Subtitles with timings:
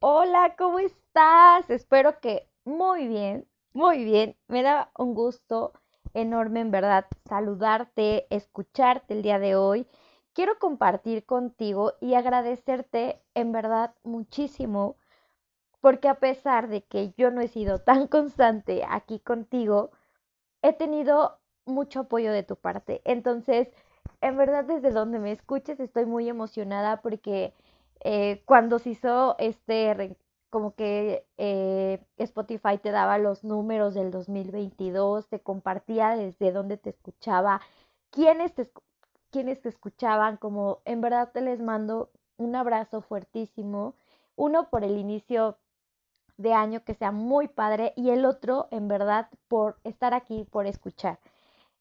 [0.00, 1.68] Hola, ¿cómo estás?
[1.68, 4.34] Espero que muy bien, muy bien.
[4.48, 5.72] Me da un gusto
[6.14, 9.86] enorme, en verdad, saludarte, escucharte el día de hoy.
[10.32, 14.96] Quiero compartir contigo y agradecerte, en verdad, muchísimo,
[15.80, 19.90] porque a pesar de que yo no he sido tan constante aquí contigo,
[20.62, 23.02] he tenido mucho apoyo de tu parte.
[23.04, 23.68] Entonces,
[24.20, 27.54] en verdad, desde donde me escuches, estoy muy emocionada porque
[28.00, 30.16] eh, cuando se hizo este,
[30.50, 36.90] como que eh, Spotify te daba los números del 2022, te compartía desde dónde te
[36.90, 37.60] escuchaba,
[38.10, 38.70] quiénes te,
[39.30, 43.94] quiénes te escuchaban, como en verdad te les mando un abrazo fuertísimo,
[44.36, 45.58] uno por el inicio
[46.36, 50.66] de año que sea muy padre y el otro en verdad por estar aquí, por
[50.66, 51.18] escuchar.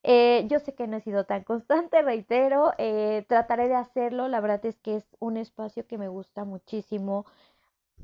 [0.07, 4.39] Eh, yo sé que no he sido tan constante, reitero, eh, trataré de hacerlo, la
[4.39, 7.25] verdad es que es un espacio que me gusta muchísimo.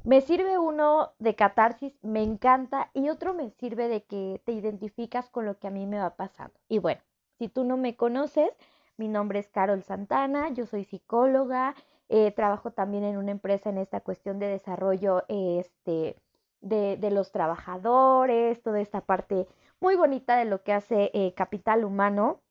[0.04, 5.30] Me sirve uno de catarsis, me encanta, y otro me sirve de que te identificas
[5.30, 6.56] con lo que a mí me va pasando.
[6.68, 7.02] Y bueno,
[7.38, 8.52] si tú no me conoces,
[8.98, 11.76] mi nombre es Carol Santana, yo soy psicóloga,
[12.10, 16.18] eh, trabajo también en una empresa en esta cuestión de desarrollo este,
[16.62, 19.48] de, de los trabajadores, toda esta parte
[19.82, 22.42] muy bonita de lo que hace eh, Capital Humano.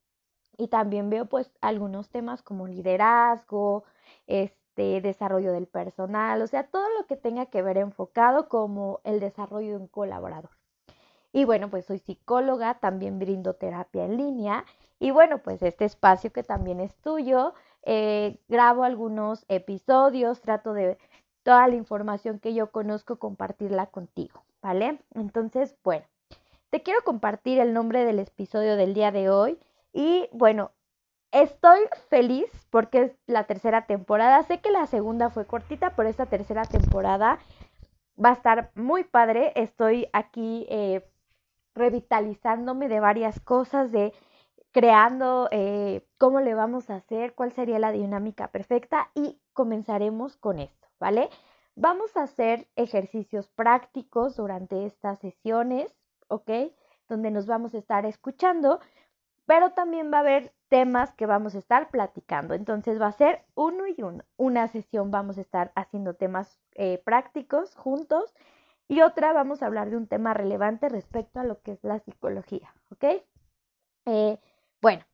[0.59, 3.85] Y también veo pues algunos temas como liderazgo,
[4.27, 9.21] este, desarrollo del personal, o sea, todo lo que tenga que ver enfocado como el
[9.21, 10.51] desarrollo de un colaborador.
[11.33, 14.67] Y bueno, pues soy psicóloga, también brindo terapia en línea.
[14.99, 20.99] Y bueno, pues este espacio que también es tuyo, eh, grabo algunos episodios, trato de
[21.43, 25.01] toda la información que yo conozco compartirla contigo, ¿vale?
[25.15, 26.05] Entonces, bueno,
[26.71, 29.59] te quiero compartir el nombre del episodio del día de hoy
[29.93, 30.71] y bueno,
[31.33, 34.43] estoy feliz porque es la tercera temporada.
[34.45, 37.41] Sé que la segunda fue cortita, pero esta tercera temporada
[38.23, 39.53] va a estar muy padre.
[39.57, 41.05] Estoy aquí eh,
[41.75, 44.13] revitalizándome de varias cosas, de
[44.71, 50.61] creando eh, cómo le vamos a hacer, cuál sería la dinámica perfecta y comenzaremos con
[50.61, 51.29] esto, ¿vale?
[51.75, 56.00] Vamos a hacer ejercicios prácticos durante estas sesiones
[56.31, 56.51] ¿ok?
[57.09, 58.81] Donde nos vamos a estar escuchando,
[59.47, 62.55] pero también va a haber temas que vamos a estar platicando.
[62.55, 64.25] Entonces va a ser uno y uno.
[64.37, 68.35] Una sesión vamos a estar haciendo temas eh, prácticos juntos
[68.89, 72.01] y otra vamos a hablar de un tema relevante respecto a lo que es la
[72.01, 73.23] psicología, ¿ok?
[74.07, 74.39] Eh,
[74.81, 75.05] bueno,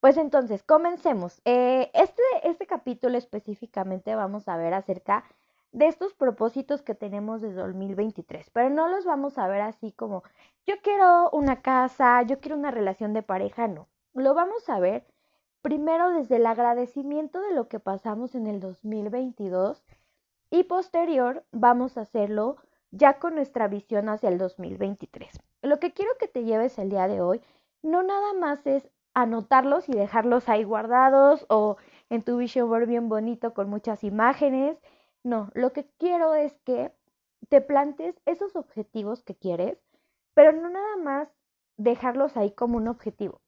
[0.00, 1.40] pues entonces comencemos.
[1.44, 5.43] Eh, este, este capítulo específicamente vamos a ver acerca de
[5.80, 10.22] estos propósitos que tenemos desde 2023, pero no los vamos a ver así como
[10.66, 13.88] yo quiero una casa, yo quiero una relación de pareja, no.
[14.14, 15.04] Lo vamos a ver
[15.62, 19.84] primero desde el agradecimiento de lo que pasamos en el 2022
[20.50, 22.56] y posterior vamos a hacerlo
[22.90, 25.40] ya con nuestra visión hacia el 2023.
[25.62, 27.40] Lo que quiero que te lleves el día de hoy
[27.82, 31.76] no nada más es anotarlos y dejarlos ahí guardados o
[32.10, 34.78] en tu vision board bien bonito con muchas imágenes
[35.24, 36.92] no, lo que quiero es que
[37.48, 39.78] te plantes esos objetivos que quieres,
[40.34, 41.28] pero no nada más
[41.76, 43.40] dejarlos ahí como un objetivo,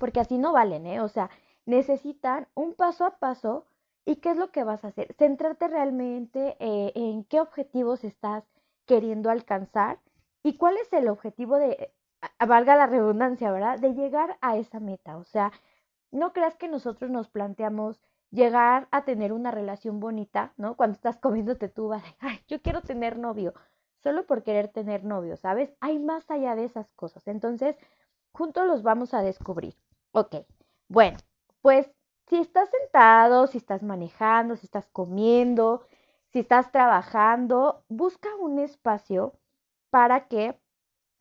[0.00, 1.00] porque así no valen, ¿eh?
[1.00, 1.30] O sea,
[1.66, 3.66] necesitan un paso a paso
[4.04, 5.14] y qué es lo que vas a hacer.
[5.14, 8.44] Centrarte realmente eh, en qué objetivos estás
[8.86, 10.00] queriendo alcanzar
[10.42, 11.92] y cuál es el objetivo de,
[12.46, 13.78] valga la redundancia, ¿verdad?
[13.78, 15.16] De llegar a esa meta.
[15.16, 15.52] O sea,
[16.10, 18.00] no creas que nosotros nos planteamos
[18.32, 20.74] llegar a tener una relación bonita, ¿no?
[20.74, 23.54] Cuando estás comiéndote tú vas, ay, yo quiero tener novio,
[24.02, 25.72] solo por querer tener novio, ¿sabes?
[25.80, 27.28] Hay más allá de esas cosas.
[27.28, 27.76] Entonces,
[28.32, 29.76] juntos los vamos a descubrir.
[30.12, 30.36] Ok,
[30.88, 31.18] bueno,
[31.60, 31.90] pues
[32.26, 35.82] si estás sentado, si estás manejando, si estás comiendo,
[36.32, 39.34] si estás trabajando, busca un espacio
[39.90, 40.58] para que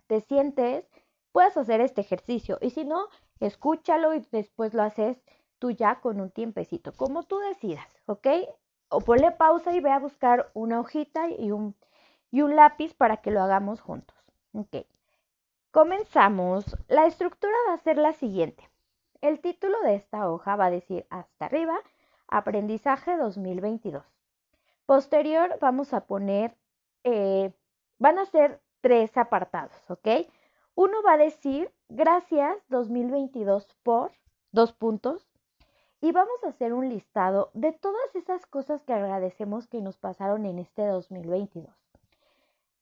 [0.08, 0.90] te sientes,
[1.34, 2.58] puedas hacer este ejercicio.
[2.62, 3.08] Y si no,
[3.42, 5.22] escúchalo y después lo haces
[5.62, 8.28] tú ya con un tiempecito, como tú decidas, ¿ok?
[8.90, 11.76] O ponle pausa y ve a buscar una hojita y un,
[12.32, 14.18] y un lápiz para que lo hagamos juntos,
[14.54, 14.88] ¿ok?
[15.70, 16.66] Comenzamos.
[16.88, 18.68] La estructura va a ser la siguiente.
[19.22, 21.80] El título de esta hoja va a decir hasta arriba,
[22.28, 24.04] aprendizaje 2022.
[24.88, 26.58] Posterior vamos a poner,
[27.04, 27.54] eh,
[28.00, 30.28] van a ser tres apartados, ¿ok?
[30.74, 34.12] Uno va a decir, gracias 2022 por,
[34.52, 35.31] dos puntos,
[36.02, 40.48] y vamos a hacer un listado de todas esas cosas que agradecemos que nos pasaron
[40.48, 41.70] en este 2022.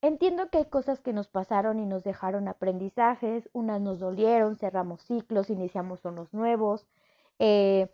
[0.01, 5.01] Entiendo que hay cosas que nos pasaron y nos dejaron aprendizajes, unas nos dolieron, cerramos
[5.01, 6.87] ciclos, iniciamos unos nuevos,
[7.39, 7.89] eh,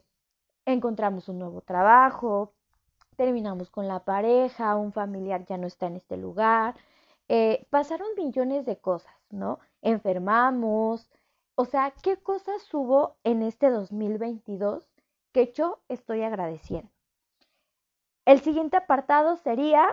[0.67, 2.53] encontramos un nuevo trabajo,
[3.15, 6.75] terminamos con la pareja, un familiar ya no está en este lugar,
[7.29, 9.57] eh, pasaron millones de cosas, ¿no?
[9.81, 11.09] Enfermamos,
[11.55, 14.87] o sea, ¿qué cosas hubo en este 2022
[15.35, 16.89] que yo estoy agradeciendo?
[18.23, 19.85] El siguiente apartado sería,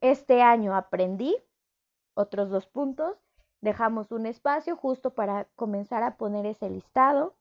[0.00, 1.36] este año aprendí,
[2.14, 3.16] otros dos puntos,
[3.60, 7.36] dejamos un espacio justo para comenzar a poner ese listado.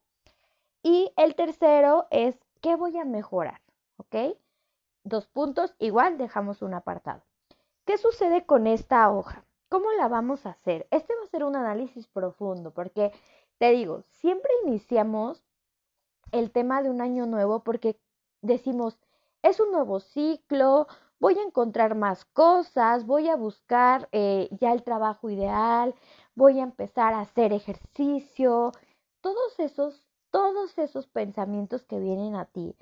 [0.84, 3.60] Y el tercero es, ¿qué voy a mejorar?
[3.98, 4.38] ¿Ok?
[5.04, 7.24] Dos puntos, igual dejamos un apartado.
[7.86, 9.46] ¿Qué sucede con esta hoja?
[9.68, 10.88] ¿Cómo la vamos a hacer?
[10.92, 13.12] Este va a ser un análisis profundo porque,
[13.58, 15.44] te digo, siempre iniciamos
[16.32, 18.00] el tema de un año nuevo porque
[18.42, 19.00] decimos,
[19.44, 20.88] es un nuevo ciclo,
[21.20, 25.96] voy a encontrar más cosas, voy a buscar eh, ya el trabajo ideal,
[26.36, 28.72] voy a empezar a hacer ejercicio,
[29.22, 32.76] todos esos, todos esos pensamientos que vienen a ti,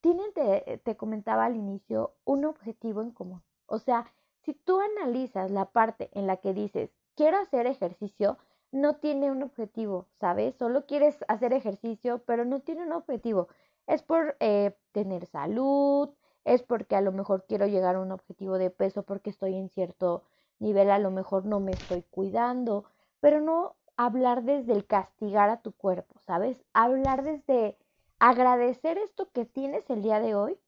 [0.00, 3.42] tienen, te, te comentaba al inicio, un objetivo en común.
[3.66, 4.12] O sea,
[4.44, 8.38] si tú analizas la parte en la que dices, quiero hacer ejercicio,
[8.72, 10.56] no tiene un objetivo, ¿sabes?
[10.56, 13.48] Solo quieres hacer ejercicio, pero no tiene un objetivo.
[13.86, 16.10] Es por eh, tener salud,
[16.44, 19.68] es porque a lo mejor quiero llegar a un objetivo de peso porque estoy en
[19.68, 20.24] cierto
[20.58, 22.84] nivel, a lo mejor no me estoy cuidando,
[23.20, 26.64] pero no hablar desde el castigar a tu cuerpo, ¿sabes?
[26.72, 27.76] Hablar desde
[28.18, 30.58] agradecer esto que tienes el día de hoy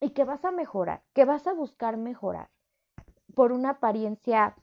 [0.00, 2.50] y que vas a mejorar, que vas a buscar mejorar
[3.34, 4.54] por una apariencia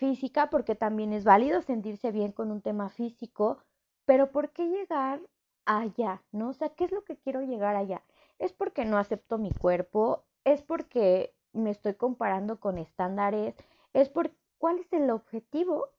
[0.00, 3.58] física, porque también es válido sentirse bien con un tema físico,
[4.06, 5.20] pero ¿por qué llegar
[5.66, 6.22] allá?
[6.32, 6.48] ¿No?
[6.48, 8.02] O sea, ¿qué es lo que quiero llegar allá?
[8.38, 13.54] Es porque no acepto mi cuerpo, es porque me estoy comparando con estándares,
[13.92, 15.90] es por cuál es el objetivo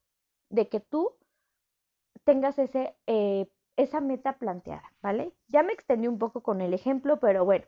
[0.49, 1.11] de que tú
[2.23, 5.31] tengas ese, eh, esa meta planteada, ¿vale?
[5.47, 7.65] Ya me extendí un poco con el ejemplo, pero bueno,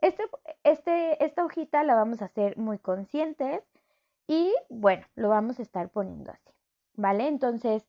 [0.00, 0.24] este,
[0.64, 3.67] este, esta hojita la vamos a hacer muy conscientes
[4.28, 6.52] y bueno, lo vamos a estar poniendo así,
[6.94, 7.26] ¿vale?
[7.26, 7.84] Entonces,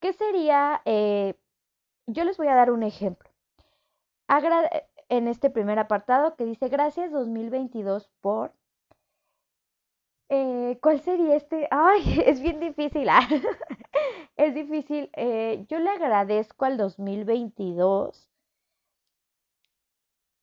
[0.00, 0.82] ¿qué sería?
[0.86, 1.34] Eh,
[2.06, 3.30] yo les voy a dar un ejemplo.
[5.08, 8.52] en este primer apartado que dice gracias 2022 por...
[10.30, 11.68] Eh, ¿Cuál sería este?
[11.70, 13.08] Ay, es bien difícil.
[13.10, 13.28] Ah,
[14.36, 15.10] es difícil.
[15.14, 18.32] Eh, yo le agradezco al 2022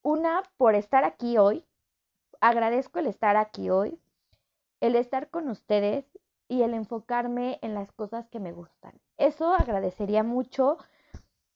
[0.04, 1.66] una, por estar aquí hoy.
[2.42, 4.00] Agradezco el estar aquí hoy,
[4.81, 6.06] el estar con ustedes
[6.48, 8.94] y el enfocarme en las cosas que me gustan.
[9.18, 10.78] Eso agradecería mucho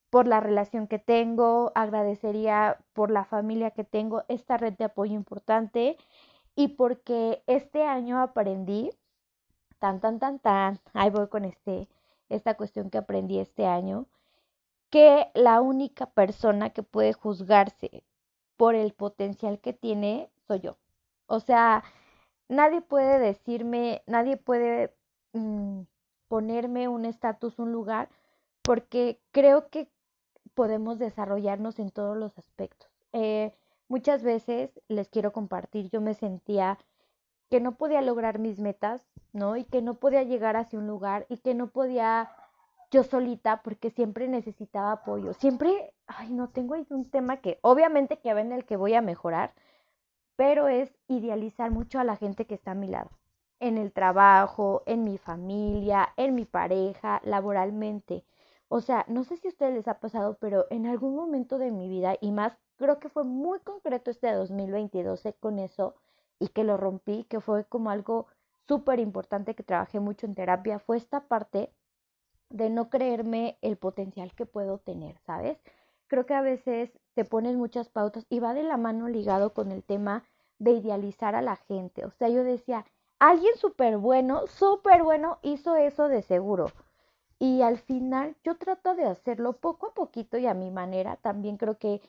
[0.10, 5.16] por la relación que tengo, agradecería por la familia que tengo, esta red de apoyo
[5.16, 5.98] importante
[6.56, 8.92] y porque este año aprendí,
[9.80, 11.90] tan, tan, tan, tan, ahí voy con este,
[12.30, 14.06] esta cuestión que aprendí este año,
[14.92, 18.04] que la única persona que puede juzgarse
[18.56, 20.78] por el potencial que tiene soy yo.
[21.26, 21.84] O sea,
[22.54, 24.94] nadie puede decirme, nadie puede
[25.34, 25.82] mm,
[26.28, 28.10] ponerme un estatus, un lugar,
[28.62, 29.90] porque creo que
[30.54, 32.90] podemos desarrollarnos en todos los aspectos.
[33.12, 33.54] Eh,
[33.88, 36.78] muchas veces les quiero compartir, yo me sentía
[37.50, 39.58] que no podía lograr mis metas, ¿no?
[39.58, 42.32] Y que no podía llegar hacia un lugar y que no podía
[42.90, 45.34] yo solita porque siempre necesitaba apoyo.
[45.34, 48.94] Siempre, ay, no tengo ahí un tema que obviamente que va en el que voy
[48.94, 49.54] a mejorar,
[50.36, 53.12] pero es idealizar mucho a la gente que está a mi lado,
[53.60, 58.26] en el trabajo, en mi familia, en mi pareja, laboralmente.
[58.68, 61.72] O sea, no sé si a ustedes les ha pasado, pero en algún momento de
[61.72, 65.96] mi vida, y más, creo que fue muy concreto este 2022 eh, con eso,
[66.40, 68.28] y que lo rompí, que fue como algo
[68.68, 71.72] súper importante que trabajé mucho en terapia, fue esta parte
[72.50, 75.58] de no creerme el potencial que puedo tener, ¿sabes?
[76.08, 79.72] Creo que a veces te pones muchas pautas y va de la mano ligado con
[79.72, 80.24] el tema
[80.60, 82.06] de idealizar a la gente.
[82.06, 82.86] O sea, yo decía,
[83.20, 86.68] alguien súper bueno, súper bueno hizo eso de seguro.
[87.40, 91.18] Y al final yo trato de hacerlo poco a poquito y a mi manera.
[91.18, 92.02] También creo que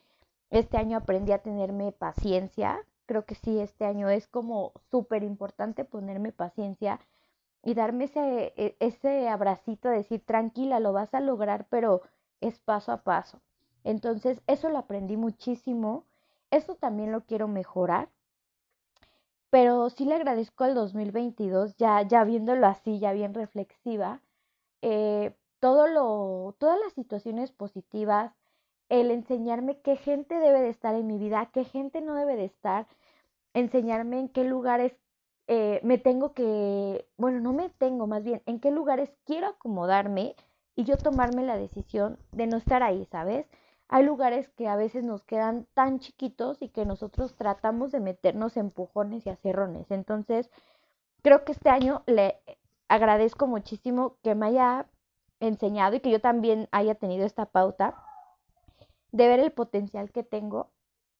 [0.51, 2.81] este año aprendí a tenerme paciencia.
[3.07, 7.01] Creo que sí, este año es como súper importante ponerme paciencia
[7.65, 12.03] y darme ese, e, ese abracito, decir, tranquila, lo vas a lograr, pero
[12.41, 13.41] es paso a paso.
[13.85, 16.05] Entonces, eso lo aprendí muchísimo.
[16.51, 18.09] Eso también lo quiero mejorar.
[19.51, 24.21] Pero sí le agradezco al 2022, ya, ya viéndolo así, ya bien reflexiva,
[24.83, 28.35] eh, todo lo, todas las situaciones positivas,
[28.89, 32.47] el enseñarme qué gente debe de estar en mi vida, qué gente no debe de
[32.47, 32.89] estar,
[33.55, 34.93] enseñarme en qué lugares
[35.47, 40.35] eh, me tengo que, bueno, no me tengo más bien, en qué lugares quiero acomodarme
[40.75, 43.47] y yo tomarme la decisión de no estar ahí, ¿sabes?
[43.89, 48.57] Hay lugares que a veces nos quedan tan chiquitos y que nosotros tratamos de meternos
[48.57, 49.91] empujones y acerrones.
[49.91, 50.51] Entonces,
[51.23, 52.41] creo que este año le
[52.89, 54.87] agradezco muchísimo que me haya
[55.41, 57.95] enseñado y que yo también haya tenido esta pauta
[59.13, 60.71] de ver el potencial que tengo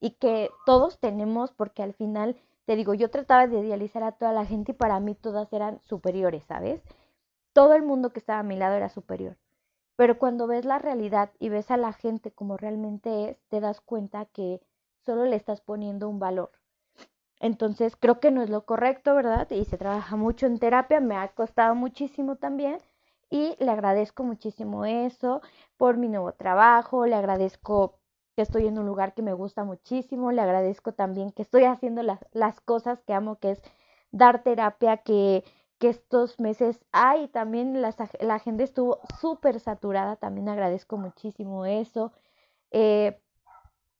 [0.01, 4.33] y que todos tenemos, porque al final, te digo, yo trataba de idealizar a toda
[4.33, 6.83] la gente y para mí todas eran superiores, ¿sabes?
[7.53, 9.37] Todo el mundo que estaba a mi lado era superior.
[9.97, 13.81] Pero cuando ves la realidad y ves a la gente como realmente es, te das
[13.81, 14.61] cuenta que
[15.05, 16.51] solo le estás poniendo un valor.
[17.41, 19.51] Entonces creo que no es lo correcto, ¿verdad?
[19.51, 22.79] Y se trabaja mucho en terapia, me ha costado muchísimo también
[23.31, 25.43] y le agradezco muchísimo eso
[25.77, 27.99] por mi nuevo trabajo, le agradezco
[28.37, 32.03] que estoy en un lugar que me gusta muchísimo, le agradezco también que estoy haciendo
[32.03, 33.63] las, las cosas que amo, que es
[34.11, 35.45] dar terapia, que
[35.79, 42.13] que estos meses hay, también la, la estuvo súper saturada, también agradezco muchísimo eso.
[42.71, 43.21] Eh,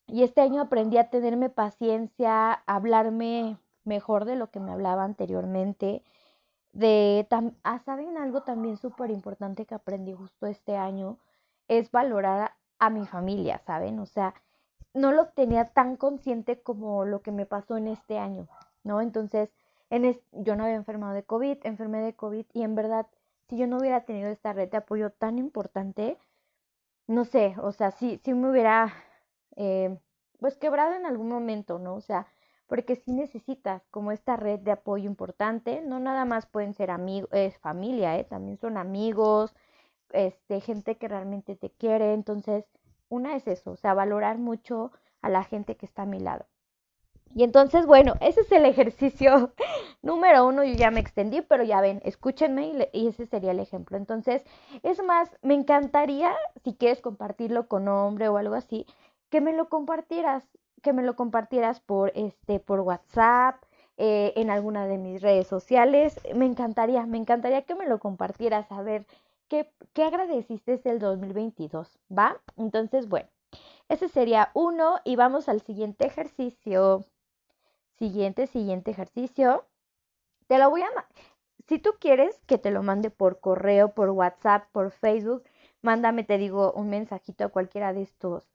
[0.07, 5.05] y este año aprendí a tenerme paciencia, a hablarme mejor de lo que me hablaba
[5.05, 6.03] anteriormente.
[6.73, 7.27] De,
[7.63, 11.19] ah, ¿saben algo también súper importante que aprendí justo este año?
[11.69, 13.99] Es valorar a, a mi familia, ¿saben?
[14.01, 14.35] O sea,
[14.93, 18.49] no lo tenía tan consciente como lo que me pasó en este año,
[18.83, 19.01] ¿no?
[19.01, 19.51] Entonces,
[20.33, 23.07] yo no había enfermado de COVID, enfermé de COVID y en verdad,
[23.49, 26.19] si yo no hubiera tenido esta red de apoyo tan importante,
[27.07, 28.93] no sé, o sea, sí, sí me hubiera,
[29.57, 29.99] eh,
[30.41, 31.95] pues quebrado en algún momento, ¿no?
[31.95, 32.27] O sea,
[32.67, 37.29] porque si necesitas como esta red de apoyo importante, no nada más pueden ser amigos,
[37.33, 38.25] es familia, ¿eh?
[38.25, 39.55] También son amigos,
[40.11, 42.65] este, gente que realmente te quiere, entonces,
[43.09, 46.47] una es eso, o sea, valorar mucho a la gente que está a mi lado.
[47.35, 49.53] Y entonces, bueno, ese es el ejercicio
[50.03, 50.63] número uno.
[50.65, 53.97] Yo ya me extendí, pero ya ven, escúchenme y, ese sería el ejemplo.
[53.97, 54.45] Entonces,
[54.83, 58.87] es más, me encantaría, si quieres compartirlo con nombre o algo así,
[59.31, 60.45] que me lo compartieras,
[60.83, 63.57] que me lo compartieras por, este, por WhatsApp,
[63.97, 66.21] eh, en alguna de mis redes sociales.
[66.35, 69.07] Me encantaría, me encantaría que me lo compartieras, a ver
[69.49, 72.41] qué, qué agradeciste el 2022, ¿va?
[72.57, 73.29] Entonces, bueno,
[73.89, 77.05] ese sería uno y vamos al siguiente ejercicio.
[77.99, 79.67] Siguiente, siguiente ejercicio.
[80.47, 80.89] Te lo voy a...
[81.67, 85.45] Si tú quieres que te lo mande por correo, por WhatsApp, por Facebook,
[85.81, 88.47] mándame, te digo, un mensajito a cualquiera de estos,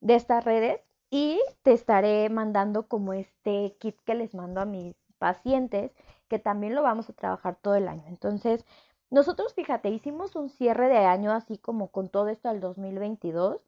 [0.00, 4.94] de estas redes y te estaré mandando como este kit que les mando a mis
[5.18, 5.92] pacientes,
[6.28, 8.04] que también lo vamos a trabajar todo el año.
[8.08, 8.64] Entonces,
[9.10, 13.60] nosotros, fíjate, hicimos un cierre de año así como con todo esto al 2022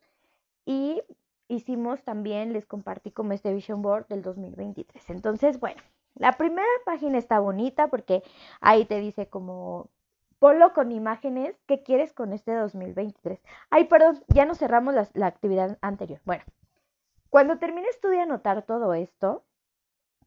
[0.66, 1.02] y
[1.49, 5.11] hicimos también, les compartí como este Vision Board del 2023.
[5.11, 5.81] Entonces, bueno,
[6.14, 8.23] la primera página está bonita porque
[8.61, 9.88] ahí te dice como
[10.38, 13.40] ponlo con imágenes, ¿qué quieres con este 2023?
[13.71, 16.21] Ay, perdón, ya nos cerramos la, actividad anterior.
[16.25, 16.45] Bueno,
[17.31, 19.45] cuando termines tú de anotar todo esto,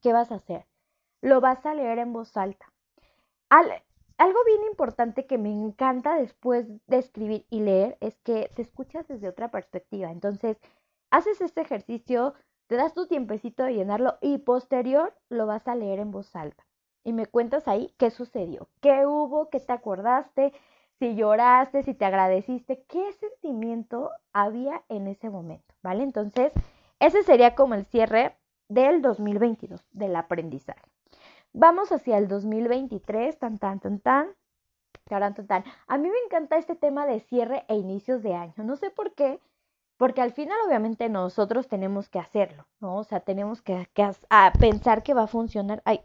[0.01, 0.66] ¿qué vas a hacer?
[1.22, 2.72] Lo vas a leer en voz alta.
[3.50, 9.08] algo bien importante que me encanta después de escribir y leer es que te escuchas
[9.08, 10.12] desde otra perspectiva.
[10.12, 10.58] Entonces,
[11.12, 12.34] haces este ejercicio,
[12.68, 16.65] te das tu tiempecito de llenarlo y posterior lo vas a leer en voz alta.
[17.03, 20.53] Y me cuentas ahí qué sucedió, qué hubo, qué te acordaste,
[21.00, 26.03] si lloraste, si te agradeciste, qué sentimiento había en ese momento, ¿vale?
[26.03, 26.53] Entonces,
[27.00, 28.38] ese sería como el cierre
[28.70, 30.82] del 2022, del aprendizaje.
[31.53, 34.27] Vamos hacia el 2023, tan, tan, tan, tan.
[35.06, 35.63] Tan, tan, tan.
[35.88, 38.53] A mí me encanta este tema de cierre e inicios de año.
[38.58, 39.41] No sé por qué,
[40.01, 42.98] porque al final obviamente nosotros tenemos que hacerlo, ¿no?
[42.98, 43.88] O sea, tenemos que,
[44.60, 45.84] pensar que va a funcionar.
[45.86, 46.01] Ay,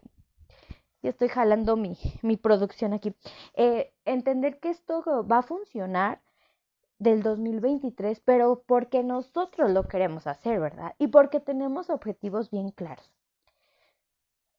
[1.00, 3.14] ya estoy jalando mi, mi producción aquí.
[3.54, 6.20] Eh, entender que esto va a funcionar
[6.98, 10.94] del 2023, pero porque nosotros lo queremos hacer, ¿verdad?
[10.98, 13.10] Y porque tenemos objetivos bien claros.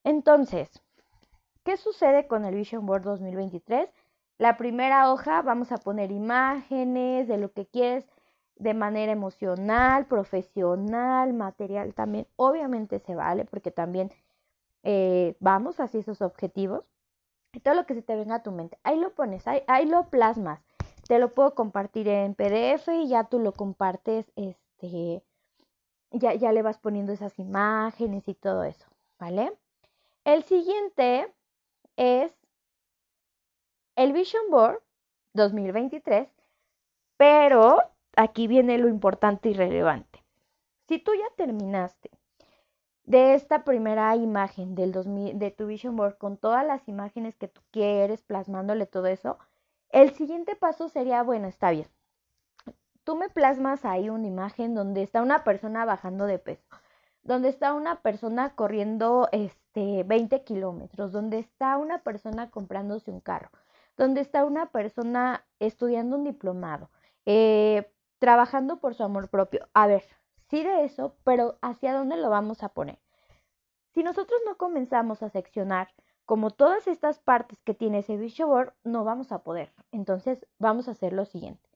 [0.04, 0.82] Entonces,
[1.64, 3.88] ¿qué sucede con el Vision Board 2023?
[4.40, 8.08] La primera hoja vamos a poner imágenes de lo que quieres
[8.60, 14.12] de manera emocional, profesional, material también, obviamente se vale porque también
[14.84, 16.84] eh, vamos hacia esos objetivos.
[17.54, 19.86] Y todo lo que se te venga a tu mente, ahí lo pones, ahí, ahí
[19.86, 20.62] lo plasmas.
[21.08, 25.24] Te lo puedo compartir en PDF y ya tú lo compartes, este,
[26.12, 28.86] ya, ya le vas poniendo esas imágenes y todo eso,
[29.18, 29.54] ¿vale?
[30.26, 31.34] El siguiente
[31.96, 32.32] es
[33.96, 34.82] el Vision Board
[35.34, 36.30] 2023,
[37.18, 37.80] pero
[38.18, 40.24] aquí viene lo importante y relevante.
[40.88, 42.10] Si tú ya terminaste
[43.04, 47.62] de esta primera imagen del de tu Vision Board con todas las imágenes que tú
[47.72, 49.38] quieres, plasmándole todo eso,
[49.90, 51.88] el siguiente paso sería, bueno, está bien.
[53.04, 56.68] tú me plasmas ahí una imagen donde está una persona bajando de peso,
[57.24, 63.50] donde está una persona corriendo este 20 kilómetros, donde está una persona comprándose un carro,
[63.96, 66.90] donde está una persona estudiando un diplomado,
[67.26, 69.68] eh, trabajando por su amor propio.
[69.74, 70.04] A ver,
[70.50, 73.00] sí de eso, pero ¿hacia dónde lo vamos a poner?
[73.94, 75.90] Si nosotros no comenzamos a seccionar
[76.26, 79.72] como todas estas partes que tiene ese vision board, no vamos a poder.
[79.92, 81.68] Entonces vamos a hacer lo siguiente.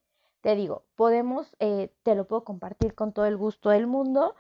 [0.42, 4.36] Te digo, podemos, eh, te lo puedo compartir con todo el gusto del mundo.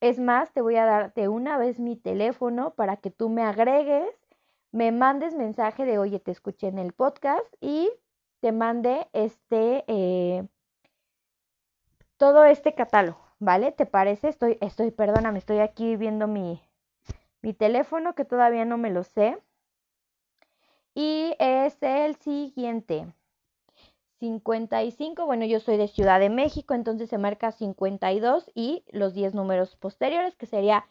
[0.00, 3.42] Es más, te voy a dar de una vez mi teléfono para que tú me
[3.42, 4.14] agregues,
[4.70, 7.90] me mandes mensaje de, oye, te escuché en el podcast y
[8.40, 10.46] te mande este, eh,
[12.18, 13.72] todo este catálogo, ¿vale?
[13.72, 14.28] ¿Te parece?
[14.28, 16.60] Estoy, estoy, perdóname, estoy aquí viendo mi,
[17.40, 19.38] mi teléfono que todavía no me lo sé.
[20.94, 23.06] Y es el siguiente.
[24.18, 29.34] 55, bueno, yo soy de Ciudad de México, entonces se marca 52 y los 10
[29.34, 30.86] números posteriores, que sería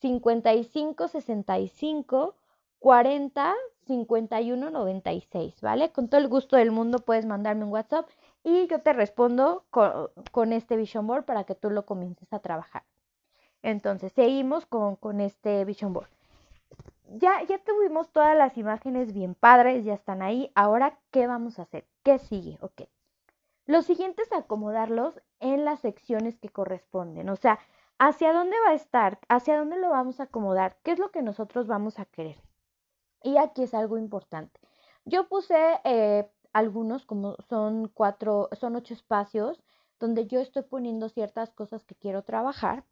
[0.00, 2.34] 55, 65,
[2.80, 3.54] 40,
[3.86, 5.92] 51, 96, ¿vale?
[5.92, 8.08] Con todo el gusto del mundo puedes mandarme un WhatsApp
[8.44, 12.84] y yo te respondo con, este Vision Board para que tú lo comiences a trabajar.
[13.62, 16.08] Entonces, seguimos con, con este Vision Board
[17.16, 20.50] ya, ya tuvimos todas las imágenes bien padres, ya están ahí.
[20.54, 21.86] Ahora, ¿qué vamos a hacer?
[22.02, 22.58] ¿Qué sigue?
[22.60, 22.82] Ok.
[23.66, 27.28] Lo siguiente es acomodarlos en las secciones que corresponden.
[27.30, 27.58] O sea,
[27.98, 29.18] ¿hacia dónde va a estar?
[29.28, 30.76] ¿Hacia dónde lo vamos a acomodar?
[30.82, 32.36] ¿Qué es lo que nosotros vamos a querer?
[33.22, 34.60] Y aquí es algo importante.
[35.06, 39.62] Yo puse eh, algunos, como son cuatro, son ocho espacios,
[39.98, 42.84] donde yo estoy poniendo ciertas cosas que quiero trabajar.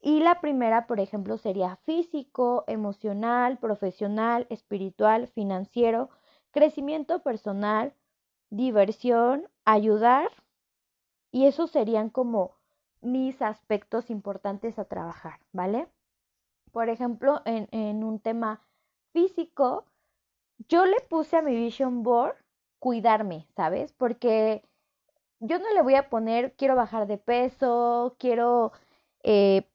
[0.00, 6.10] Y la primera, por ejemplo, sería físico, emocional, profesional, espiritual, financiero,
[6.52, 7.94] crecimiento personal,
[8.50, 10.30] diversión, ayudar.
[11.32, 12.56] Y esos serían como
[13.00, 15.88] mis aspectos importantes a trabajar, ¿vale?
[16.72, 18.62] Por ejemplo, en, en un tema
[19.12, 19.86] físico,
[20.68, 22.36] yo le puse a mi vision board
[22.78, 23.92] cuidarme, ¿sabes?
[23.92, 24.62] Porque
[25.40, 28.72] yo no le voy a poner quiero bajar de peso, quiero
[29.22, 29.68] eh,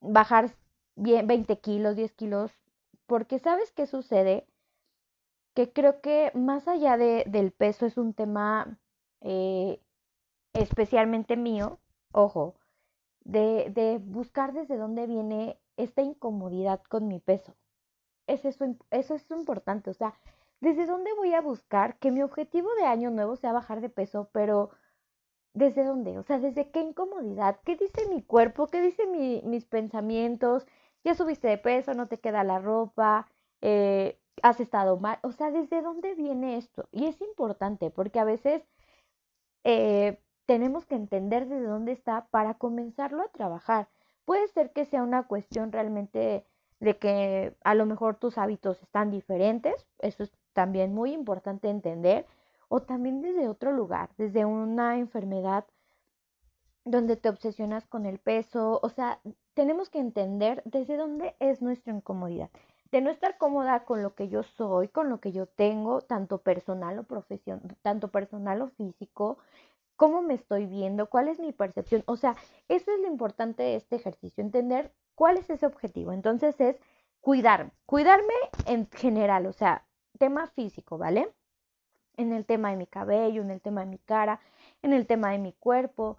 [0.00, 0.54] bajar
[0.96, 2.52] 20 kilos, 10 kilos,
[3.06, 4.46] porque sabes qué sucede,
[5.54, 8.78] que creo que más allá de, del peso es un tema
[9.20, 9.80] eh,
[10.52, 11.78] especialmente mío,
[12.12, 12.54] ojo,
[13.24, 17.54] de, de, buscar desde dónde viene esta incomodidad con mi peso.
[18.26, 20.14] Es eso, eso es importante, o sea,
[20.60, 24.28] desde dónde voy a buscar que mi objetivo de año nuevo sea bajar de peso,
[24.32, 24.70] pero
[25.54, 26.16] ¿Desde dónde?
[26.18, 27.58] O sea, ¿desde qué incomodidad?
[27.64, 28.68] ¿Qué dice mi cuerpo?
[28.68, 29.10] ¿Qué dicen
[29.50, 30.66] mis pensamientos?
[31.04, 31.94] ¿Ya subiste de peso?
[31.94, 33.26] ¿No te queda la ropa?
[33.60, 35.18] Eh, ¿Has estado mal?
[35.22, 36.88] O sea, ¿desde dónde viene esto?
[36.92, 38.62] Y es importante porque a veces
[39.64, 43.88] eh, tenemos que entender desde dónde está para comenzarlo a trabajar.
[44.24, 46.46] Puede ser que sea una cuestión realmente
[46.78, 49.86] de que a lo mejor tus hábitos están diferentes.
[49.98, 52.26] Eso es también muy importante entender
[52.68, 55.64] o también desde otro lugar, desde una enfermedad
[56.84, 59.20] donde te obsesionas con el peso, o sea,
[59.54, 62.50] tenemos que entender desde dónde es nuestra incomodidad,
[62.90, 66.38] de no estar cómoda con lo que yo soy, con lo que yo tengo, tanto
[66.38, 69.38] personal o profesional, tanto personal o físico,
[69.96, 72.34] cómo me estoy viendo, cuál es mi percepción, o sea,
[72.68, 76.12] eso es lo importante de este ejercicio, entender cuál es ese objetivo.
[76.12, 76.76] Entonces es
[77.20, 78.32] cuidarme, cuidarme
[78.66, 79.84] en general, o sea,
[80.20, 81.32] tema físico, ¿vale?
[82.20, 84.40] en el tema de mi cabello, en el tema de mi cara,
[84.82, 86.18] en el tema de mi cuerpo,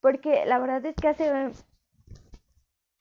[0.00, 1.52] porque la verdad es que hace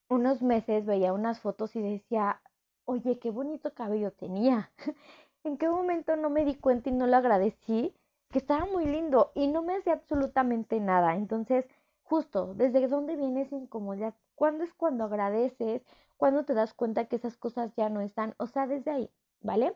[0.09, 2.41] unos meses veía unas fotos y decía,
[2.85, 4.71] oye, qué bonito cabello tenía.
[5.43, 7.93] ¿En qué momento no me di cuenta y no lo agradecí?
[8.29, 11.15] Que estaba muy lindo y no me hacía absolutamente nada.
[11.15, 11.65] Entonces,
[12.01, 14.15] justo, ¿desde dónde viene esa incomodidad?
[14.35, 15.83] ¿Cuándo es cuando agradeces?
[16.17, 18.33] ¿Cuándo te das cuenta que esas cosas ya no están?
[18.37, 19.09] O sea, desde ahí,
[19.41, 19.75] ¿vale?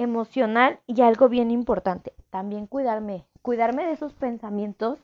[0.00, 4.98] Emocional y algo bien importante, también cuidarme, cuidarme de esos pensamientos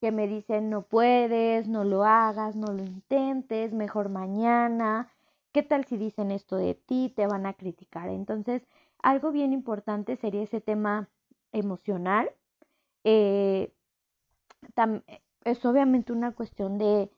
[0.00, 5.10] que me dicen no puedes, no lo hagas, no lo intentes, mejor mañana,
[5.52, 7.12] ¿qué tal si dicen esto de ti?
[7.14, 8.08] Te van a criticar.
[8.08, 8.62] Entonces,
[9.02, 11.10] algo bien importante sería ese tema
[11.52, 12.30] emocional.
[13.04, 13.70] Eh,
[15.44, 17.10] es obviamente una cuestión de,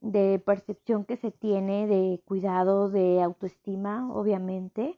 [0.00, 4.96] de percepción que se tiene, de cuidado, de autoestima, obviamente.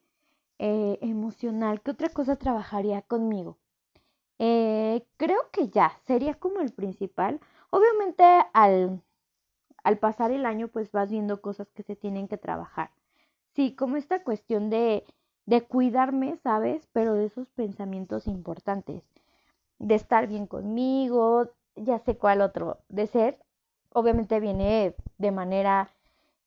[1.28, 3.58] Emocional, ¿qué otra cosa trabajaría conmigo?
[4.38, 7.38] Eh, creo que ya, sería como el principal.
[7.68, 9.02] Obviamente al,
[9.84, 12.92] al pasar el año pues vas viendo cosas que se tienen que trabajar.
[13.54, 15.04] Sí, como esta cuestión de,
[15.44, 16.88] de cuidarme, ¿sabes?
[16.94, 19.02] Pero de esos pensamientos importantes,
[19.78, 23.38] de estar bien conmigo, ya sé cuál otro, de ser,
[23.92, 25.90] obviamente viene de manera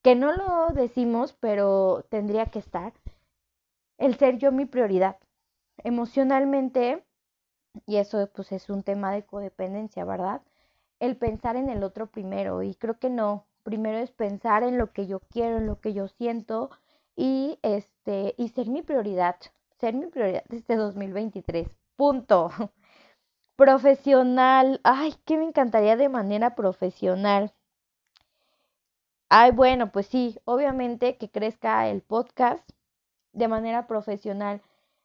[0.01, 2.93] que no lo decimos, pero tendría que estar,
[4.01, 5.17] el ser yo mi prioridad.
[5.83, 7.05] Emocionalmente,
[7.85, 10.41] y eso pues es un tema de codependencia, ¿verdad?
[10.99, 14.91] El pensar en el otro primero, y creo que no, primero es pensar en lo
[14.91, 16.71] que yo quiero, en lo que yo siento,
[17.15, 19.35] y este, y ser mi prioridad,
[19.79, 21.67] ser mi prioridad este 2023.
[21.95, 22.49] Punto.
[23.55, 24.81] Profesional.
[24.83, 27.53] Ay, que me encantaría de manera profesional.
[29.29, 32.67] Ay, bueno, pues sí, obviamente que crezca el podcast
[33.33, 34.61] de manera profesional.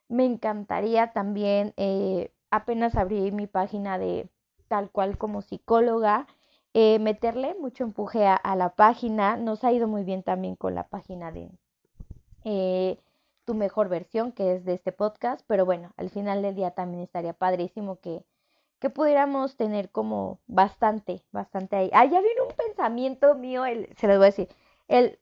[0.09, 4.29] Me encantaría también, eh, apenas abrí mi página de
[4.69, 6.27] tal cual como psicóloga,
[6.75, 9.37] eh, meterle mucho empuje a, la página.
[9.37, 11.51] Nos ha ido muy bien también con la página de
[12.45, 12.99] eh,
[13.45, 17.03] tu mejor versión, que es de este podcast, pero bueno, al final del día también
[17.03, 18.25] estaría padrísimo que,
[18.79, 21.91] que pudiéramos tener como bastante, bastante ahí.
[21.95, 24.49] Ah, ya viene un pensamiento mío, el, se los voy a decir,
[24.89, 25.19] el,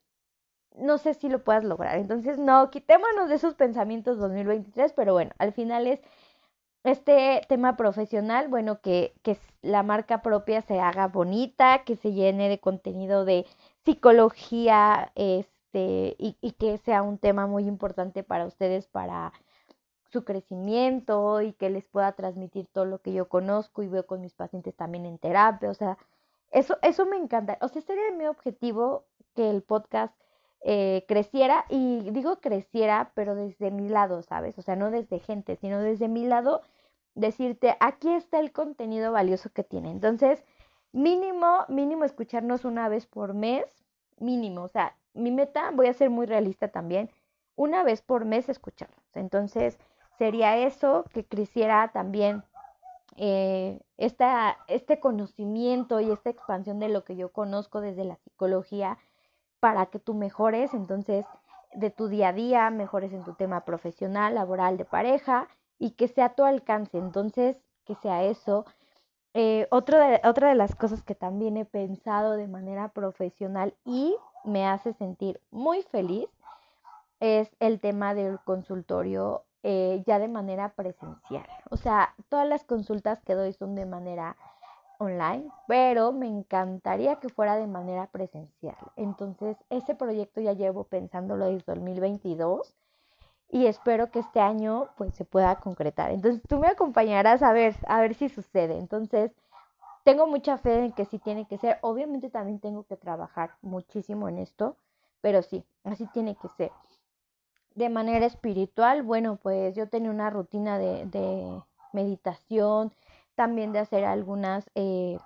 [0.75, 1.99] no sé si lo puedas lograr.
[1.99, 6.01] Entonces, no, quitémonos de esos pensamientos 2023, pero bueno, al final es
[6.85, 12.49] este tema profesional, bueno, que, que la marca propia se haga bonita, que se llene
[12.49, 13.47] de contenido de
[13.85, 19.33] psicología, este, y, y que sea un tema muy importante para ustedes para
[20.13, 24.21] su crecimiento y que les pueda transmitir todo lo que yo conozco y veo con
[24.21, 25.99] mis pacientes también en terapia, o sea,
[26.53, 30.15] eso, eso me encanta, o sea, sería mi objetivo que el podcast
[30.67, 34.59] eh, creciera y digo creciera, pero desde mi lado, ¿sabes?
[34.59, 36.63] O sea, no desde gente, sino desde mi lado,
[37.15, 39.91] decirte, aquí está el contenido valioso que tiene.
[39.91, 40.43] Entonces,
[40.93, 43.67] mínimo, mínimo escucharnos una vez por mes,
[44.19, 47.11] mínimo, o sea, mi meta, voy a ser muy realista también,
[47.57, 49.05] una vez por mes escucharlos.
[49.15, 49.79] Entonces,
[50.17, 52.43] sería eso, que creciera también
[53.17, 58.97] eh, esta, este conocimiento y esta expansión de lo que yo conozco desde la psicología
[59.65, 61.25] para que tú mejores entonces
[61.73, 65.49] de tu día a día, mejores en tu tema profesional, laboral, de pareja
[65.79, 68.67] y que sea a tu alcance, entonces que sea eso.
[69.33, 74.67] Eh, de, otra de las cosas que también he pensado de manera profesional y me
[74.67, 76.29] hace sentir muy feliz
[77.21, 81.47] es el tema del consultorio eh, ya de manera presencial.
[81.71, 84.37] O sea, todas las consultas que doy son de manera
[84.99, 88.77] online, pero me encantaría que fuera de manera presencial.
[88.97, 92.75] Entonces, ese proyecto ya llevo pensándolo desde 2022
[93.51, 96.11] y espero que este año pues se pueda concretar.
[96.11, 98.79] Entonces, tú me acompañarás a ver, a ver si sucede.
[98.79, 99.33] Entonces,
[100.05, 101.79] tengo mucha fe en que sí tiene que ser.
[101.83, 104.77] Obviamente también tengo que trabajar muchísimo en esto,
[105.21, 106.71] pero sí, así tiene que ser
[107.75, 111.61] de manera espiritual, bueno, pues yo tenía una rutina de,
[111.93, 112.93] meditación,
[113.35, 115.19] también de hacer algunas, eh,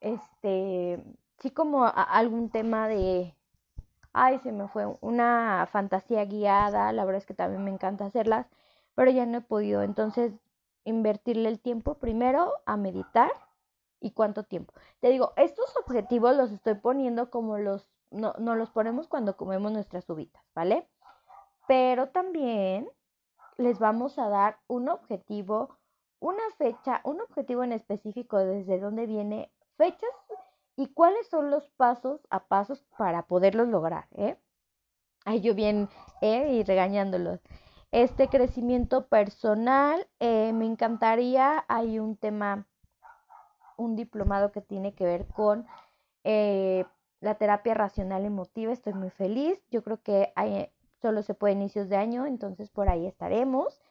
[0.00, 1.02] este,
[1.38, 3.34] sí como algún tema de,
[4.12, 8.46] ay, se me fue una fantasía guiada, la verdad es que también me encanta hacerlas,
[8.94, 10.32] pero ya no he podido, entonces
[10.84, 13.30] invertirle el tiempo primero a meditar
[14.00, 14.72] y cuánto tiempo.
[15.00, 19.72] Te digo, estos objetivos los estoy poniendo como los, no, no los ponemos cuando comemos
[19.72, 20.88] nuestras uvitas, ¿vale?
[21.70, 22.90] pero también
[23.56, 25.78] les vamos a dar un objetivo,
[26.20, 30.10] una fecha, un objetivo en específico desde dónde viene, fechas
[30.76, 34.36] y cuáles son los pasos a pasos para poderlos lograr, ¿eh?
[35.24, 35.88] Ay, yo bien,
[36.22, 36.52] ¿eh?
[36.52, 37.40] Y regañándolos.
[37.92, 42.66] Este crecimiento personal, eh, me encantaría, hay un tema,
[43.76, 45.66] un diplomado que tiene que ver con
[46.24, 46.84] eh,
[47.20, 50.70] la terapia racional emotiva, estoy muy feliz, yo creo que hay,
[51.02, 53.82] solo se puede inicios de año, entonces por ahí estaremos.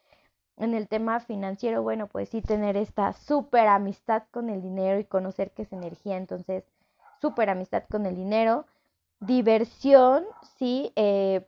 [0.60, 5.06] En el tema financiero, bueno, pues sí tener esta súper amistad con el dinero y
[5.06, 6.64] conocer qué es energía, entonces
[7.22, 8.66] súper amistad con el dinero.
[9.20, 10.26] Diversión,
[10.58, 11.48] sí, eh,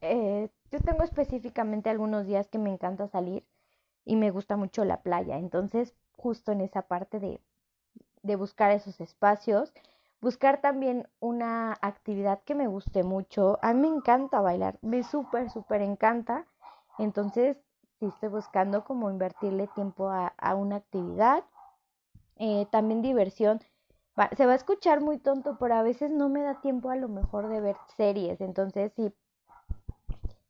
[0.00, 3.44] eh, yo tengo específicamente algunos días que me encanta salir
[4.04, 7.40] y me gusta mucho la playa, entonces justo en esa parte de,
[8.22, 9.72] de buscar esos espacios
[10.22, 13.58] buscar también una actividad que me guste mucho.
[13.60, 16.46] A mí me encanta bailar, me súper, súper encanta.
[16.98, 17.58] Entonces,
[18.02, 21.44] sí estoy buscando como invertirle tiempo a, una actividad.
[22.36, 23.60] Eh, también diversión.
[24.36, 27.08] se va a escuchar muy tonto, pero a veces no me da tiempo a lo
[27.08, 28.40] mejor de ver series.
[28.40, 29.12] Entonces, sí,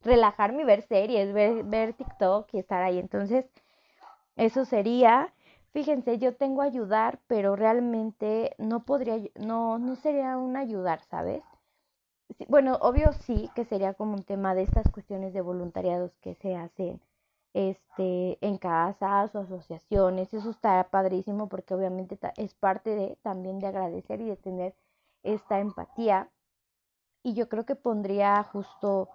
[0.02, 2.98] relajarme y ver series, ver, ver TikTok y estar ahí.
[2.98, 3.44] Entonces,
[4.36, 5.34] eso sería.
[5.74, 11.42] Fíjense, yo tengo ayudar, pero realmente no podría, no, no sería un ayudar, ¿sabes?
[12.48, 16.56] bueno, obvio sí que sería como un tema de estas cuestiones de voluntariados que se
[16.56, 16.98] hacen
[17.54, 20.32] este, en casas o asociaciones.
[20.34, 24.74] Eso está padrísimo porque obviamente es parte de también de agradecer y de tener
[25.22, 26.30] esta empatía.
[27.22, 29.08] Y yo creo que pondría justo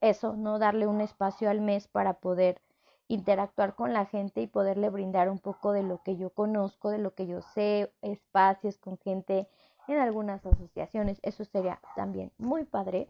[0.00, 0.58] eso, ¿no?
[0.58, 2.60] Darle un espacio al mes para poder
[3.08, 6.98] interactuar con la gente y poderle brindar un poco de lo que yo conozco, de
[6.98, 9.48] lo que yo sé, espacios con gente
[9.88, 11.18] en algunas asociaciones.
[11.22, 13.08] Eso sería también muy padre.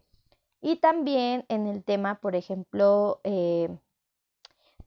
[0.61, 3.69] Y también en el tema, por ejemplo, eh,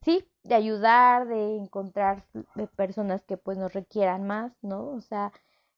[0.02, 2.24] sí, de ayudar, de encontrar
[2.76, 4.88] personas que pues nos requieran más, ¿no?
[4.88, 5.32] O sea,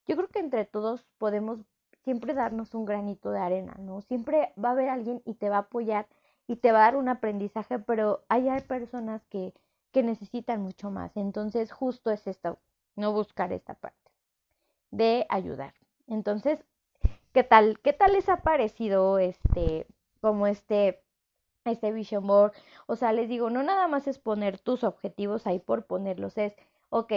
[0.07, 1.59] yo creo que entre todos podemos
[2.03, 4.01] siempre darnos un granito de arena, ¿no?
[4.01, 6.07] Siempre va a haber alguien y te va a apoyar
[6.47, 9.53] y te va a dar un aprendizaje, pero hay, hay personas que,
[9.91, 11.15] que necesitan mucho más.
[11.15, 12.59] Entonces, justo es esto,
[12.95, 14.11] no buscar esta parte
[14.91, 15.73] de ayudar.
[16.07, 16.63] Entonces,
[17.33, 17.79] ¿qué tal?
[17.79, 19.87] ¿Qué tal les ha parecido este,
[20.19, 21.01] como este,
[21.65, 22.53] este vision board?
[22.87, 26.53] O sea, les digo, no nada más es poner tus objetivos ahí por ponerlos, es,
[26.89, 27.13] ok,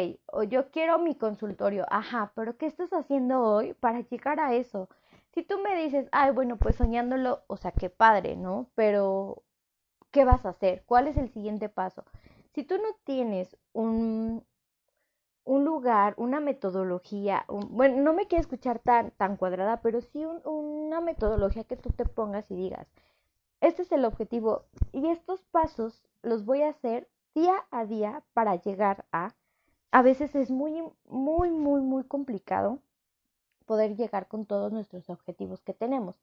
[0.49, 4.89] yo quiero mi consultorio, ajá, pero ¿qué estás haciendo hoy para llegar a eso?
[5.35, 8.71] Si tú me dices, ay, bueno, pues soñándolo, o sea, qué padre, ¿no?
[8.75, 9.43] Pero,
[10.13, 10.85] ¿qué vas a hacer?
[10.87, 12.05] ¿Cuál es el siguiente paso?
[12.55, 14.45] Si tú no tienes un,
[15.45, 21.01] un lugar, una metodología, bueno, no me quiero escuchar tan, tan cuadrada, pero sí una
[21.01, 22.87] metodología que tú te pongas y digas,
[23.67, 28.57] este es el objetivo y estos pasos los voy a hacer día a día para
[28.57, 29.35] llegar a,
[29.91, 32.79] a veces es muy, muy, muy, muy complicado
[33.67, 36.15] poder llegar con todos nuestros objetivos que tenemos.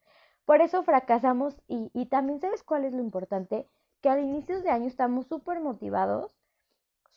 [0.45, 3.67] Por eso fracasamos y, y también sabes cuál es lo importante,
[4.01, 6.31] que al inicio de año estamos súper motivados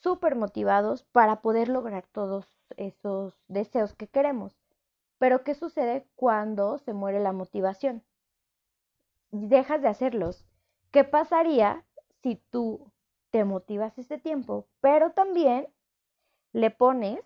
[0.04, 4.54] súper motivados para poder lograr todos esos deseos que queremos.
[5.18, 8.02] Pero ¿qué sucede cuando se muere la motivación?
[9.36, 10.46] Dejas de hacerlos.
[10.92, 11.84] ¿Qué pasaría
[12.22, 12.92] si tú
[13.30, 15.66] te motivas este tiempo, pero también
[16.52, 17.18] le pones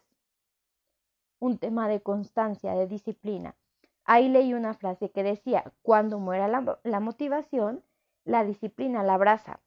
[1.39, 3.57] un tema de constancia, de disciplina?
[4.05, 7.85] Ahí leí una frase que decía, cuando muera la, la motivación,
[8.25, 9.61] la disciplina la abraza.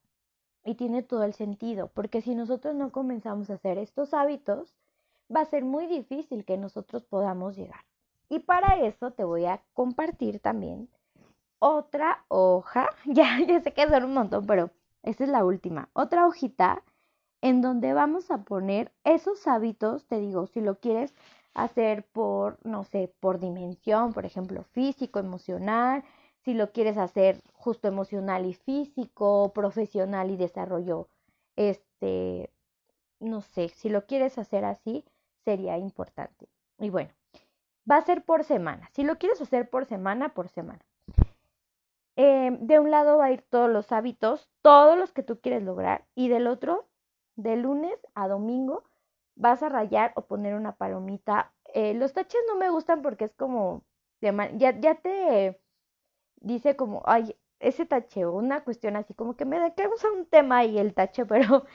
[0.65, 4.73] Y tiene todo el sentido, porque si nosotros no comenzamos a hacer estos hábitos,
[5.33, 7.85] va a ser muy difícil que nosotros podamos llegar.
[8.29, 10.89] Y para eso te voy a compartir también
[11.61, 14.71] otra hoja, ya, ya sé que son un montón, pero
[15.03, 16.83] esta es la última, otra hojita
[17.41, 21.13] en donde vamos a poner esos hábitos, te digo, si lo quieres
[21.53, 26.03] hacer por, no sé, por dimensión, por ejemplo, físico, emocional,
[26.43, 31.07] si lo quieres hacer justo emocional y físico, profesional y desarrollo,
[31.55, 32.49] este,
[33.19, 35.05] no sé, si lo quieres hacer así,
[35.45, 36.47] sería importante.
[36.79, 37.11] Y bueno,
[37.89, 38.89] va a ser por semana.
[38.93, 40.83] Si lo quieres hacer por semana, por semana.
[42.15, 45.63] Eh, de un lado va a ir todos los hábitos, todos los que tú quieres
[45.63, 46.87] lograr, y del otro,
[47.35, 48.83] de lunes a domingo,
[49.35, 51.53] vas a rayar o poner una palomita.
[51.73, 53.83] Eh, los taches no me gustan porque es como,
[54.21, 55.59] ya, ya te
[56.41, 60.65] dice como, ay, ese tache una cuestión así, como que me que usar un tema
[60.65, 61.65] y el tache, pero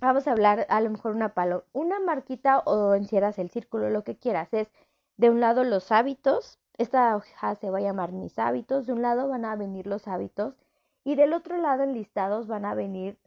[0.00, 4.04] vamos a hablar a lo mejor una palo, una marquita o encierras el círculo, lo
[4.04, 4.52] que quieras.
[4.52, 4.70] Es
[5.16, 9.02] de un lado los hábitos, esta hoja se va a llamar mis hábitos, de un
[9.02, 10.54] lado van a venir los hábitos
[11.04, 13.18] y del otro lado en listados van a venir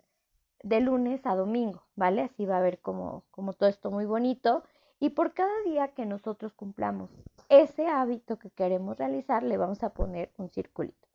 [0.64, 2.24] de lunes a domingo, ¿vale?
[2.24, 4.64] Así va a ver como, como todo esto muy bonito.
[5.00, 7.10] Y por cada día que nosotros cumplamos
[7.48, 11.08] ese hábito que queremos realizar, le vamos a poner un circulito.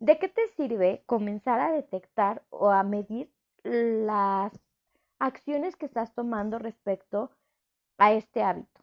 [0.00, 3.30] ¿De qué te sirve comenzar a detectar o a medir
[3.62, 4.52] las
[5.18, 7.30] acciones que estás tomando respecto
[7.98, 8.80] a este hábito?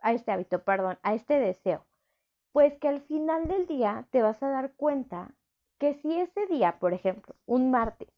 [0.00, 1.84] A este hábito, perdón, a este deseo.
[2.52, 5.34] Pues que al final del día te vas a dar cuenta
[5.78, 8.08] que si ese día, por ejemplo, un martes,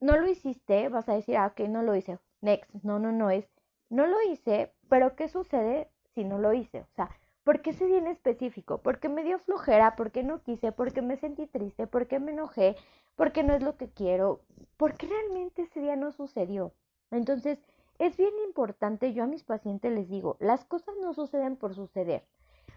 [0.00, 2.18] no lo hiciste, vas a decir, ah, ok, no lo hice.
[2.40, 3.48] Next, no, no, no, es
[3.90, 6.80] no lo hice, pero ¿qué sucede si no lo hice?
[6.80, 7.10] O sea,
[7.42, 8.78] ¿por qué ese día en específico?
[8.78, 9.96] ¿Por qué me dio flojera?
[9.96, 10.72] ¿Por qué no quise?
[10.72, 11.86] ¿Por qué me sentí triste?
[11.86, 12.76] ¿Por qué me enojé?
[13.16, 14.40] ¿Por qué no es lo que quiero?
[14.76, 16.72] ¿Por qué realmente ese día no sucedió?
[17.10, 17.58] Entonces,
[17.98, 22.24] es bien importante, yo a mis pacientes les digo, las cosas no suceden por suceder.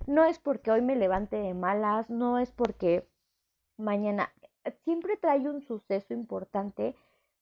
[0.07, 3.07] No es porque hoy me levante de malas, no es porque
[3.77, 4.31] mañana,
[4.83, 6.95] siempre trae un suceso importante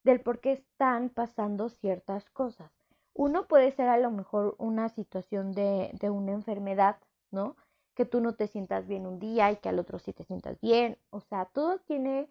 [0.04, 2.72] del por qué están pasando ciertas cosas.
[3.14, 6.98] Uno puede ser a lo mejor una situación de, una enfermedad,
[7.32, 7.56] ¿no?
[7.96, 10.60] Que tú no te sientas bien un día y que al otro sí te sientas
[10.62, 10.98] bien.
[11.10, 12.30] O sea, todo tiene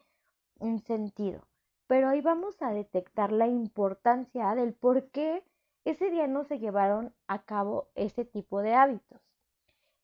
[0.59, 1.43] un sentido.
[1.87, 5.43] Pero ahí vamos a detectar la importancia del por qué
[5.85, 9.28] ese día no se llevaron a cabo ese tipo de hábitos.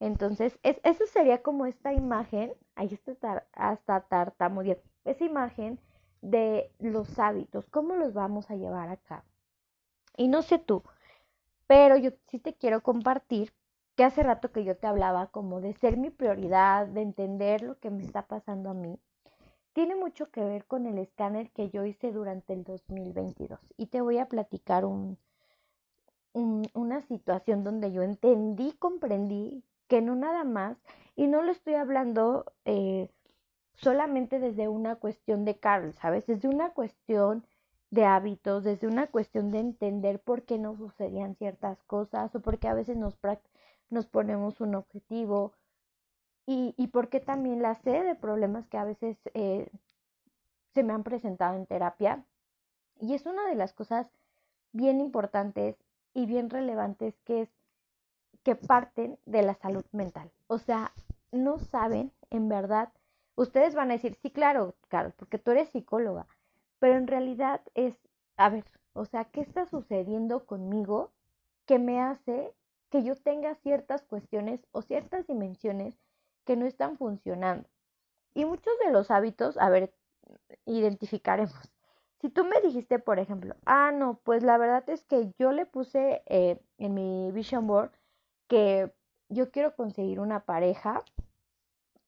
[0.05, 5.81] Entonces, es, eso sería como esta imagen, ahí está hasta tartamudear, esa imagen
[6.21, 9.25] de los hábitos, cómo los vamos a llevar a cabo.
[10.19, 10.83] Y no sé tú,
[11.67, 13.55] pero yo sí te quiero compartir
[13.97, 17.79] que hace rato que yo te hablaba como de ser mi prioridad, de entender lo
[17.79, 18.99] que me está pasando a mí,
[19.73, 23.59] tiene mucho que ver con el escáner que yo hice durante el 2022.
[23.79, 25.17] Y te voy a platicar un,
[26.35, 30.77] una situación donde yo entendí, comprendí que no nada más,
[31.17, 33.11] y no lo estoy hablando eh,
[33.75, 36.27] solamente desde una cuestión de Carl, ¿sabes?
[36.27, 37.47] Desde una cuestión
[37.91, 42.59] de hábitos, desde una cuestión de entender por qué no sucedían ciertas cosas o por
[42.59, 43.17] qué a veces nos,
[43.91, 45.53] nos ponemos un objetivo
[46.47, 49.71] y, y por qué también la sé de problemas que a veces eh,
[50.75, 52.25] se me han presentado en terapia.
[53.01, 54.09] Y es una de las cosas
[54.73, 55.77] bien importantes
[56.15, 57.51] y bien relevantes que es
[58.45, 60.31] que parten de la salud mental.
[60.47, 60.93] O sea,
[61.33, 62.93] no saben, en verdad,
[63.35, 66.27] ustedes van a decir, sí, claro, Carlos, porque tú eres psicóloga,
[66.79, 67.97] pero en realidad es,
[68.37, 71.11] a ver, o sea, ¿qué está sucediendo conmigo
[71.67, 72.55] que me hace
[72.91, 75.99] que yo tenga ciertas cuestiones o ciertas dimensiones
[76.45, 77.69] que no están funcionando?
[78.35, 79.93] Y muchos de los hábitos, a ver,
[80.67, 81.73] identificaremos.
[82.21, 85.67] Si tú me dijiste, por ejemplo, ah, no, pues la verdad es que yo le
[85.67, 87.91] puse eh, en mi vision board
[88.49, 88.93] que
[89.29, 91.03] yo quiero conseguir una pareja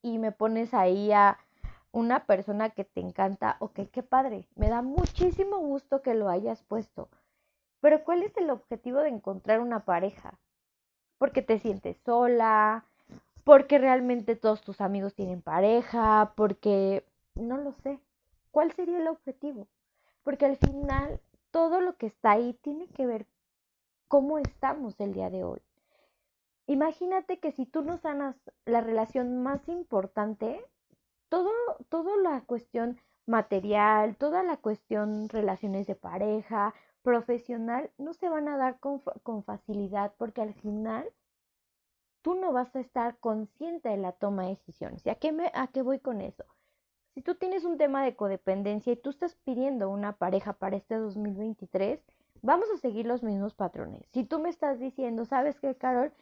[0.02, 1.38] y me pones ahí a
[1.92, 6.62] una persona que te encanta, ok, qué padre, me da muchísimo gusto que lo hayas
[6.62, 7.08] puesto.
[7.80, 10.38] Pero ¿cuál es el objetivo de encontrar una pareja?
[11.18, 12.84] Porque te sientes sola,
[13.44, 17.98] porque realmente todos tus amigos tienen pareja, porque no lo sé.
[18.50, 19.66] ¿Cuál sería el objetivo?
[20.22, 21.20] Porque al final
[21.50, 23.26] todo lo que está ahí tiene que ver
[24.08, 25.60] cómo estamos el día de hoy.
[26.66, 30.64] Imagínate que si tú no sanas la relación más importante,
[31.28, 31.50] todo,
[31.88, 38.56] toda la cuestión material, toda la cuestión relaciones de pareja, profesional, no se van a
[38.56, 41.08] dar con, con facilidad porque al final
[42.22, 45.06] tú no vas a estar consciente de la toma de decisiones.
[45.06, 46.44] ¿Y a qué, me, a qué voy con eso?
[47.14, 50.96] Si tú tienes un tema de codependencia y tú estás pidiendo una pareja para este
[50.96, 52.04] 2023,
[52.42, 54.08] vamos a seguir los mismos patrones.
[54.12, 56.12] Si tú me estás diciendo, ¿sabes qué, Carol?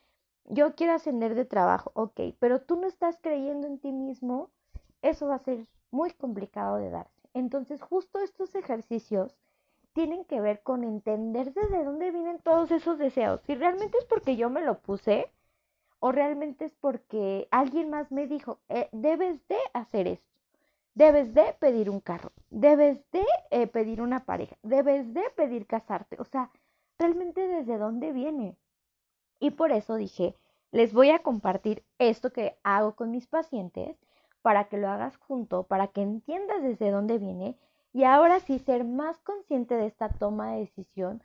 [0.47, 4.51] Yo quiero ascender de trabajo, ok, pero tú no estás creyendo en ti mismo,
[5.03, 7.29] eso va a ser muy complicado de darse.
[7.33, 9.37] Entonces, justo estos ejercicios
[9.95, 13.41] tienen que ver con entender desde dónde vienen todos esos deseos.
[13.47, 15.31] Si realmente es porque yo me lo puse
[16.01, 20.31] o realmente es porque alguien más me dijo, eh, debes de hacer esto,
[20.95, 26.17] debes de pedir un carro, debes de eh, pedir una pareja, debes de pedir casarte.
[26.21, 26.51] O sea,
[26.99, 28.57] realmente desde dónde viene.
[29.39, 30.35] Y por eso dije,
[30.71, 33.97] les voy a compartir esto que hago con mis pacientes
[34.43, 37.57] para que lo hagas junto, para que entiendas desde dónde viene
[37.93, 41.23] y ahora sí ser más consciente de esta toma de decisión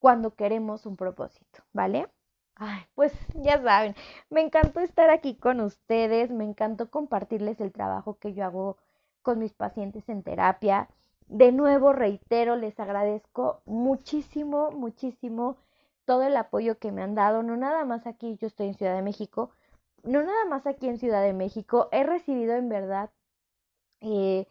[0.00, 2.08] cuando queremos un propósito, ¿vale?
[2.56, 3.94] Ay, pues ya saben,
[4.28, 8.76] me encantó estar aquí con ustedes, me encantó compartirles el trabajo que yo hago
[9.22, 10.88] con mis pacientes en terapia.
[11.28, 15.56] De nuevo, reitero, les agradezco muchísimo, muchísimo
[16.10, 18.96] todo el apoyo que me han dado, no nada más aquí, yo estoy en Ciudad
[18.96, 19.52] de México,
[20.02, 23.10] no nada más aquí en Ciudad de México, he recibido en verdad
[24.00, 24.48] eh,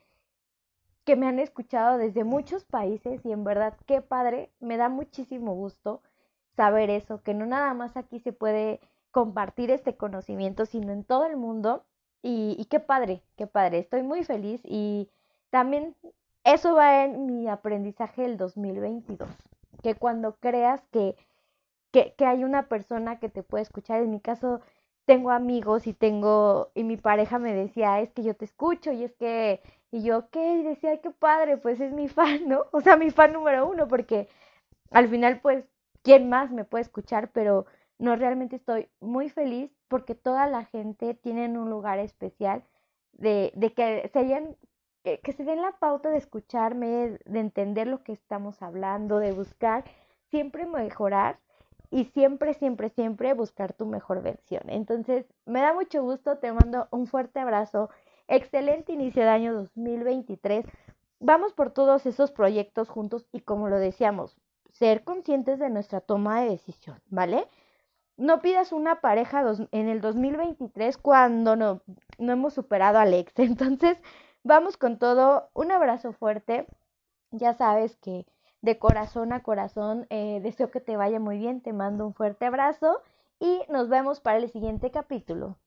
[1.04, 5.54] que me han escuchado desde muchos países y en verdad qué padre, me da muchísimo
[5.54, 6.02] gusto
[6.56, 8.80] saber eso, que no nada más aquí se puede
[9.12, 11.84] compartir este conocimiento, sino en todo el mundo
[12.22, 15.10] y, y qué padre, qué padre, estoy muy feliz y
[15.50, 15.94] también
[16.46, 19.28] eso va en mi aprendizaje del 2022,
[19.84, 21.18] que cuando creas que
[21.92, 24.02] que, hay una persona que te puede escuchar.
[24.02, 24.62] En mi caso,
[25.06, 29.04] tengo amigos y tengo, y mi pareja me decía, es que yo te escucho y
[29.04, 30.58] es que, y yo, ¿qué?
[30.60, 32.66] Y decía, qué padre, pues es mi fan, ¿no?
[32.72, 34.28] O sea, mi fan número uno, porque
[34.92, 35.66] al final, pues,
[36.04, 37.32] ¿quién más me puede escuchar?
[37.32, 37.66] Pero
[38.00, 42.64] no, realmente estoy muy feliz porque toda la gente tiene un lugar especial
[43.14, 44.56] de, de que se
[45.04, 49.32] que, que se den la pauta de escucharme, de entender lo que estamos hablando, de
[49.32, 49.86] buscar
[50.30, 51.40] siempre mejorar
[51.92, 54.64] y siempre, siempre, siempre buscar tu mejor versión.
[54.68, 57.90] Entonces, me da mucho gusto, te mando un fuerte abrazo,
[58.28, 60.66] excelente inicio de año 2023.
[61.20, 64.38] Vamos por todos esos proyectos juntos y como lo decíamos,
[64.72, 67.48] ser conscientes de nuestra toma de decisión, ¿vale?
[68.18, 71.82] No pidas una pareja en el 2023 cuando no,
[72.18, 73.34] no hemos superado al ex.
[73.40, 73.98] Entonces,
[74.44, 75.50] vamos con todo.
[75.54, 76.68] Un abrazo fuerte.
[77.32, 78.26] Ya sabes que
[78.62, 80.08] de corazón a corazón.
[80.10, 83.02] Eh, deseo que te vaya muy bien, te mando un fuerte abrazo
[83.40, 85.58] y nos vemos para el siguiente capítulo.